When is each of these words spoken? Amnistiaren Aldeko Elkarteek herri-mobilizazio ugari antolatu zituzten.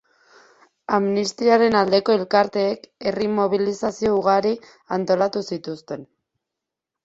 Amnistiaren 0.97 1.77
Aldeko 1.81 2.15
Elkarteek 2.21 2.89
herri-mobilizazio 3.11 4.17
ugari 4.25 4.57
antolatu 5.01 5.49
zituzten. 5.55 6.07